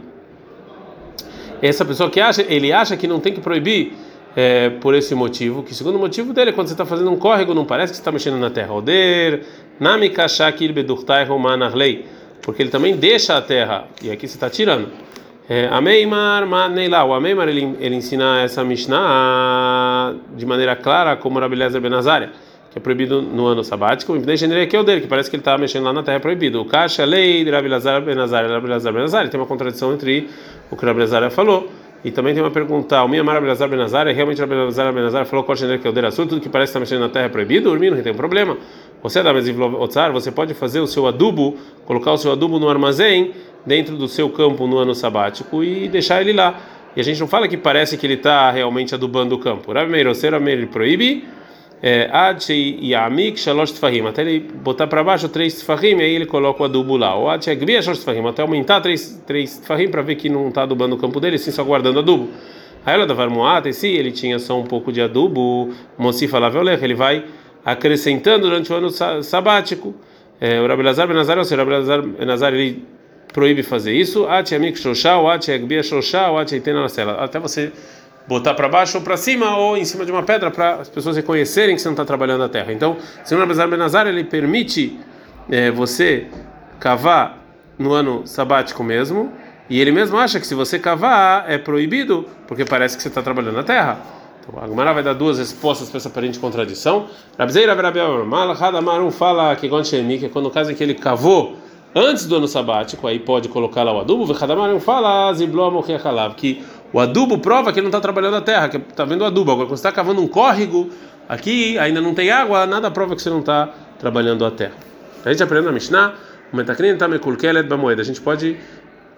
essa 1.61 1.85
pessoa 1.85 2.09
que 2.09 2.19
acha 2.19 2.41
ele 2.49 2.73
acha 2.73 2.97
que 2.97 3.07
não 3.07 3.21
tem 3.21 3.31
que 3.31 3.39
proibir 3.39 3.93
é, 4.35 4.69
por 4.69 4.93
esse 4.93 5.13
motivo, 5.13 5.63
que 5.63 5.73
segundo 5.73 5.99
motivo 5.99 6.33
dele, 6.33 6.51
quando 6.51 6.67
você 6.67 6.73
está 6.73 6.85
fazendo 6.85 7.11
um 7.11 7.17
córrego, 7.17 7.53
não 7.53 7.65
parece 7.65 7.91
que 7.91 7.97
você 7.97 8.01
está 8.01 8.11
mexendo 8.11 8.37
na 8.37 8.49
terra. 8.49 8.73
Oder, 8.73 9.41
namikashakil 9.79 10.73
bedurtai 10.73 11.25
romanarlei, 11.25 12.05
porque 12.41 12.61
ele 12.61 12.69
também 12.69 12.95
deixa 12.95 13.37
a 13.37 13.41
terra, 13.41 13.85
e 14.01 14.11
aqui 14.11 14.27
você 14.27 14.35
está 14.35 14.49
tirando. 14.49 14.89
É, 15.49 15.67
Ameimar 15.71 16.47
Maneila, 16.47 17.03
o 17.03 17.13
Ameimar 17.13 17.49
ele, 17.49 17.75
ele 17.79 17.95
ensina 17.95 18.41
essa 18.41 18.63
Mishnah 18.63 20.15
de 20.35 20.45
maneira 20.45 20.75
clara, 20.75 21.15
como 21.17 21.39
Rabi 21.39 21.55
Lezer 21.55 21.81
Benazaria 21.81 22.31
que 22.71 22.77
é 22.77 22.81
proibido 22.81 23.21
no 23.21 23.47
ano 23.47 23.63
sabático, 23.65 24.13
que 24.13 24.75
é 24.75 24.79
o 24.79 24.83
dele, 24.83 25.01
que 25.01 25.07
parece 25.07 25.29
que 25.29 25.35
ele 25.35 25.41
está 25.41 25.57
mexendo 25.57 25.83
lá 25.83 25.91
na 25.91 26.03
terra 26.03 26.17
é 26.17 26.19
proibido. 26.19 26.61
O 26.61 26.65
Kasha 26.65 27.03
Lei 27.03 27.43
de 27.43 27.51
Benazar, 27.51 28.49
Rabi 28.49 28.67
Lazar 28.67 28.93
Benazar, 28.93 29.29
tem 29.29 29.37
uma 29.37 29.45
contradição 29.45 29.93
entre 29.93 30.29
o 30.69 30.77
que 30.77 30.85
Rabi 30.85 31.01
Lazar 31.01 31.29
falou. 31.29 31.69
E 32.03 32.11
também 32.11 32.33
tem 32.33 32.41
uma 32.41 32.51
pergunta: 32.51 33.03
o 33.03 33.07
minha 33.07 33.23
Rabi 33.23 33.47
Lazar 33.47 33.69
Benazar, 33.69 34.07
é 34.07 34.11
realmente 34.11 34.39
Rabi 34.39 34.55
Lazar 34.55 34.91
Benazar 34.93 35.25
falou 35.25 35.45
que 35.45 35.87
é 35.87 35.91
o 35.91 36.07
assunto, 36.07 36.29
tudo 36.29 36.41
que 36.41 36.49
parece 36.49 36.71
está 36.71 36.79
mexendo 36.79 37.01
na 37.01 37.09
terra 37.09 37.25
é 37.25 37.29
proibido? 37.29 37.69
Dormindo, 37.69 37.95
não 37.95 38.03
tem 38.03 38.13
problema. 38.13 38.57
Você 39.03 39.21
da 39.21 39.31
Otzar, 39.79 40.11
você 40.11 40.31
pode 40.31 40.53
fazer 40.53 40.79
o 40.79 40.87
seu 40.87 41.07
adubo, 41.07 41.55
colocar 41.85 42.11
o 42.11 42.17
seu 42.17 42.31
adubo 42.31 42.59
no 42.59 42.69
armazém, 42.69 43.31
dentro 43.65 43.95
do 43.95 44.07
seu 44.07 44.29
campo 44.29 44.67
no 44.67 44.77
ano 44.77 44.93
sabático 44.95 45.63
e 45.63 45.87
deixar 45.87 46.21
ele 46.21 46.33
lá. 46.33 46.59
E 46.95 46.99
a 46.99 47.03
gente 47.03 47.19
não 47.19 47.27
fala 47.27 47.47
que 47.47 47.57
parece 47.57 47.97
que 47.97 48.05
ele 48.05 48.15
está 48.15 48.51
realmente 48.51 48.93
adubando 48.93 49.35
o 49.35 49.39
campo. 49.39 49.71
Rabi 49.71 49.91
Meir, 49.91 50.07
Meir 50.39 50.67
proíbe 50.67 51.23
é, 51.81 52.09
Ad 52.11 52.53
Yamik 52.53 53.39
Shalosh 53.39 53.71
Tfahim, 53.71 54.05
até 54.07 54.21
ele 54.21 54.39
botar 54.39 54.85
para 54.85 55.03
baixo 55.03 55.27
três 55.27 55.55
Tfahim, 55.55 55.99
aí 55.99 56.13
ele 56.13 56.25
coloca 56.25 56.61
o 56.61 56.65
adubo 56.65 56.95
lá. 56.95 57.15
Ou 57.15 57.29
Ad 57.29 57.49
Yagbia 57.49 57.81
Shalosh 57.81 58.01
Tfahim, 58.01 58.27
até 58.27 58.41
aumentar 58.41 58.81
três, 58.81 59.21
três 59.25 59.57
Tfahim 59.57 59.89
para 59.89 60.01
ver 60.01 60.15
que 60.15 60.29
não 60.29 60.49
está 60.49 60.63
adubando 60.63 60.95
o 60.95 60.99
campo 60.99 61.19
dele, 61.19 61.37
sim 61.37 61.51
só 61.51 61.63
guardando 61.63 61.99
adubo. 61.99 62.29
Aí 62.85 62.95
ela 62.95 63.05
dava 63.05 63.29
Moata, 63.29 63.71
se 63.71 63.87
ele 63.87 64.11
tinha 64.11 64.39
só 64.39 64.59
um 64.59 64.63
pouco 64.63 64.91
de 64.91 65.01
adubo, 65.01 65.69
Mossi 65.97 66.27
falava, 66.27 66.59
ele 66.59 66.95
vai 66.95 67.25
acrescentando 67.63 68.47
durante 68.47 68.71
o 68.71 68.75
ano 68.75 68.89
sabático. 69.23 69.93
É, 70.39 70.59
o 70.59 70.67
Rabi 70.67 70.81
Lazar 70.81 71.07
Benazar, 71.07 71.37
ou 71.37 71.45
seja, 71.45 71.63
o 71.63 71.65
Rabi 71.65 72.07
Benazar, 72.17 72.53
ele 72.53 72.83
proíbe 73.31 73.61
fazer 73.61 73.93
isso. 73.93 74.25
At 74.27 74.51
Yamik 74.51 74.79
Shoshá, 74.79 75.17
ou 75.17 75.29
At 75.29 75.47
Yagbia 75.47 75.83
Shoshá, 75.83 76.31
ou 76.31 76.39
At 76.39 76.51
Yaitena 76.51 76.85
Até 77.19 77.39
você 77.39 77.71
botar 78.31 78.53
para 78.53 78.69
baixo 78.69 78.97
ou 78.97 79.03
para 79.03 79.17
cima 79.17 79.57
ou 79.57 79.75
em 79.75 79.83
cima 79.83 80.05
de 80.05 80.11
uma 80.11 80.23
pedra 80.23 80.49
para 80.49 80.75
as 80.75 80.87
pessoas 80.87 81.17
reconhecerem 81.17 81.75
que 81.75 81.81
você 81.81 81.87
não 81.89 81.93
está 81.93 82.05
trabalhando 82.05 82.43
a 82.45 82.49
terra. 82.49 82.71
Então, 82.71 82.95
o 83.29 83.35
Abazar 83.35 83.67
Benazar 83.67 84.07
ele 84.07 84.23
permite 84.23 84.97
é, 85.49 85.69
você 85.69 86.27
cavar 86.79 87.39
no 87.77 87.91
ano 87.91 88.21
sabático 88.25 88.83
mesmo, 88.83 89.33
e 89.69 89.81
ele 89.81 89.91
mesmo 89.91 90.17
acha 90.17 90.39
que 90.39 90.47
se 90.47 90.55
você 90.55 90.79
cavar 90.79 91.45
é 91.49 91.57
proibido, 91.57 92.25
porque 92.47 92.63
parece 92.63 92.95
que 92.95 93.03
você 93.03 93.09
está 93.09 93.21
trabalhando 93.21 93.59
a 93.59 93.63
terra. 93.63 93.99
Então, 94.39 94.63
a 94.63 94.67
Gemara 94.67 94.93
vai 94.93 95.03
dar 95.03 95.13
duas 95.13 95.37
respostas 95.37 95.89
para 95.89 95.97
essa 95.97 96.07
aparente 96.07 96.39
contradição. 96.39 97.07
Rabzeira 97.37 97.75
Malachadamarum 98.25 99.11
fala 99.11 99.53
que 99.55 99.67
quando 99.67 100.43
no 100.43 100.51
caso 100.51 100.71
em 100.71 100.75
que 100.75 100.83
ele 100.83 100.95
cavou 100.95 101.57
antes 101.93 102.25
do 102.25 102.37
ano 102.37 102.47
sabático, 102.47 103.05
aí 103.07 103.19
pode 103.19 103.49
colocar 103.49 103.83
lá 103.83 103.93
o 103.93 103.99
adubo, 103.99 104.25
Vechadamarum 104.25 104.79
fala 104.79 105.33
que 106.35 106.63
o 106.93 106.99
adubo 106.99 107.39
prova 107.39 107.71
que 107.71 107.79
ele 107.79 107.85
não 107.85 107.89
está 107.89 108.01
trabalhando 108.01 108.35
a 108.35 108.41
terra, 108.41 108.69
que 108.69 108.77
está 108.77 109.05
vendo 109.05 109.21
o 109.21 109.25
adubo. 109.25 109.51
Agora, 109.51 109.67
quando 109.67 109.77
você 109.77 109.87
está 109.87 109.91
cavando 109.91 110.21
um 110.21 110.27
córrego, 110.27 110.89
aqui 111.27 111.77
ainda 111.77 112.01
não 112.01 112.13
tem 112.13 112.31
água, 112.31 112.65
nada 112.65 112.91
prova 112.91 113.15
que 113.15 113.21
você 113.21 113.29
não 113.29 113.39
está 113.39 113.69
trabalhando 113.99 114.45
a 114.45 114.51
terra. 114.51 114.73
A 115.23 115.31
gente 115.31 115.43
aprende 115.43 115.65
na 115.65 115.71
Mishnah, 115.71 116.15
moeda. 117.77 118.01
A 118.01 118.05
gente 118.05 118.19
pode 118.19 118.57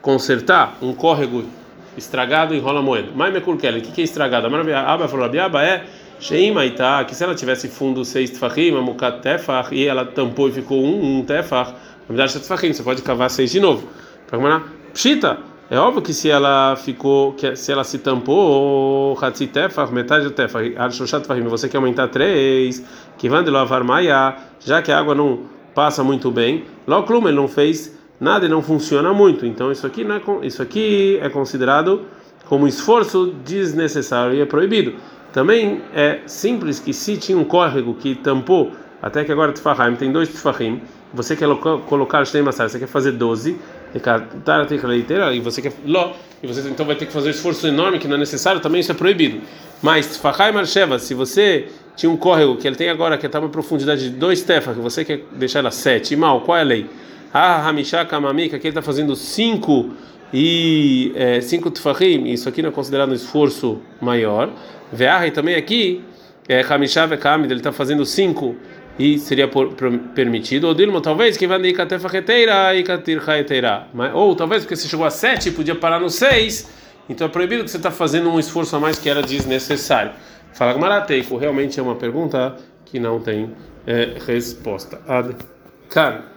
consertar 0.01 0.77
um 0.81 0.93
córrego 0.93 1.43
estragado 1.97 2.53
em 2.53 2.59
rola 2.59 2.81
moeda. 2.81 3.09
Mas 3.15 3.35
o 3.35 3.57
que 3.57 3.67
é 3.67 4.03
estragado? 4.03 4.47
A 4.47 4.93
Aba 4.93 5.07
falou, 5.07 5.25
a 5.25 5.63
é 5.63 5.85
Sheima 6.19 6.65
Ita, 6.65 7.03
que 7.05 7.15
se 7.15 7.23
ela 7.23 7.33
tivesse 7.35 7.67
fundo 7.67 8.05
seis 8.05 8.29
tefachim, 8.29 8.71
mukat 8.71 9.21
tefach, 9.21 9.73
e 9.73 9.87
ela 9.87 10.05
tampou 10.05 10.47
e 10.47 10.51
ficou 10.51 10.83
um, 10.83 11.19
um 11.19 11.25
na 12.03 12.07
verdade, 12.09 12.33
você 12.33 12.83
pode 12.83 13.01
cavar 13.01 13.29
seis 13.29 13.51
de 13.51 13.59
novo. 13.59 13.87
Pshita, 14.93 15.37
é 15.73 15.79
óbvio 15.79 16.03
que 16.03 16.13
se 16.13 16.29
ela 16.29 16.75
ficou, 16.75 17.33
que 17.33 17.55
se 17.55 17.71
ela 17.71 17.83
se 17.83 17.97
tampou, 17.97 19.17
Hatzi 19.19 19.47
Tefach, 19.47 19.91
metade 19.91 20.23
do 20.23 20.29
Tefach, 20.29 20.77
Arshoshat 20.77 21.25
Fahim, 21.25 21.47
você 21.47 21.67
quer 21.67 21.77
aumentar 21.77 22.09
três, 22.09 22.85
que 23.17 23.27
van 23.27 23.43
de 23.43 23.49
lavar 23.49 23.83
maia, 23.83 24.35
já 24.59 24.83
que 24.83 24.91
a 24.91 24.99
água 24.99 25.15
não 25.15 25.39
passa 25.73 26.03
muito 26.03 26.29
bem, 26.29 26.65
Loklum 26.85 27.27
ele 27.27 27.37
não 27.37 27.47
fez 27.47 27.91
nada 28.19 28.45
e 28.45 28.49
não 28.49 28.61
funciona 28.61 29.11
muito. 29.13 29.47
Então 29.47 29.71
isso 29.71 29.87
aqui 29.87 30.03
não 30.03 30.13
é 30.13 30.21
isso 30.43 30.61
aqui 30.61 31.17
é 31.19 31.27
considerado 31.27 32.01
como 32.45 32.67
esforço 32.67 33.33
desnecessário 33.43 34.35
e 34.35 34.41
é 34.41 34.45
proibido. 34.45 34.93
Também 35.31 35.81
é 35.95 36.19
simples 36.27 36.79
que 36.79 36.93
se 36.93 37.17
tinha 37.17 37.35
um 37.35 37.43
córrego 37.43 37.95
que 37.95 38.13
tampou, 38.13 38.73
até 39.01 39.23
que 39.23 39.31
agora 39.31 39.51
Tfahim 39.51 39.95
tem 39.95 40.11
dois 40.11 40.29
Tfahim, 40.29 40.83
você 41.11 41.35
quer 41.35 41.47
colocar 41.87 42.25
Shnei 42.25 42.43
Massar, 42.43 42.69
você 42.69 42.77
quer 42.77 42.87
fazer 42.87 43.13
12, 43.13 43.57
e 45.33 45.39
você 45.39 45.61
quer 45.61 45.73
e 46.41 46.47
você 46.47 46.67
então 46.67 46.85
vai 46.85 46.95
ter 46.95 47.05
que 47.05 47.13
fazer 47.13 47.29
um 47.29 47.31
esforço 47.31 47.67
enorme 47.67 47.99
que 47.99 48.07
não 48.07 48.15
é 48.15 48.19
necessário, 48.19 48.59
também 48.59 48.81
isso 48.81 48.91
é 48.91 48.95
proibido. 48.95 49.41
Mas 49.81 50.17
Fahai 50.17 50.51
Marsheva, 50.51 50.99
se 50.99 51.13
você 51.13 51.67
tinha 51.95 52.09
um 52.09 52.17
córrego 52.17 52.57
que 52.57 52.67
ele 52.67 52.75
tem 52.75 52.89
agora 52.89 53.17
que 53.17 53.25
está 53.25 53.39
uma 53.39 53.49
profundidade 53.49 54.09
de 54.09 54.15
dois 54.15 54.41
tefas, 54.41 54.75
que 54.75 54.81
você 54.81 55.05
quer 55.05 55.21
deixar 55.31 55.59
ela 55.59 55.71
sete, 55.71 56.13
e 56.13 56.17
mal, 56.17 56.41
qual 56.41 56.57
é 56.57 56.61
a 56.61 56.63
lei? 56.63 56.89
Ah, 57.33 57.67
Hamishá 57.67 58.03
Kamamika, 58.05 58.59
que 58.59 58.67
ele 58.67 58.71
está 58.71 58.81
fazendo 58.81 59.15
cinco 59.15 59.91
e 60.33 61.11
é, 61.15 61.41
cinco 61.41 61.69
tefahim, 61.69 62.27
isso 62.31 62.49
aqui 62.49 62.61
não 62.61 62.69
é 62.69 62.71
considerado 62.71 63.11
um 63.11 63.15
esforço 63.15 63.79
maior. 64.01 64.49
Ve'ahi 64.91 65.31
também 65.31 65.55
aqui, 65.55 66.03
é, 66.47 66.61
Hamishá 66.61 67.05
ele 67.05 67.53
está 67.55 67.71
fazendo 67.71 68.05
cinco 68.05 68.55
e 68.97 69.17
seria 69.17 69.47
por, 69.47 69.73
por, 69.73 69.97
permitido. 70.15 70.67
Ou 70.67 70.73
Dilma, 70.73 71.01
talvez 71.01 71.37
que 71.37 71.47
vai. 71.47 71.59
Ou 74.13 74.35
talvez 74.35 74.63
porque 74.63 74.75
você 74.75 74.87
chegou 74.87 75.05
a 75.05 75.09
sete 75.09 75.51
podia 75.51 75.75
parar 75.75 75.99
no 75.99 76.09
seis. 76.09 76.69
Então 77.09 77.27
é 77.27 77.29
proibido 77.29 77.63
que 77.63 77.71
você 77.71 77.77
está 77.77 77.91
fazendo 77.91 78.29
um 78.29 78.39
esforço 78.39 78.75
a 78.75 78.79
mais 78.79 78.97
que 78.97 79.09
era 79.09 79.21
desnecessário. 79.21 80.11
Fala 80.53 80.73
Gmarateico, 80.73 81.35
realmente 81.37 81.79
é 81.79 81.83
uma 81.83 81.95
pergunta 81.95 82.55
que 82.85 82.99
não 82.99 83.19
tem 83.19 83.51
é, 83.85 84.17
resposta. 84.25 85.01
Ad 85.07 85.35
-kan. 85.89 86.32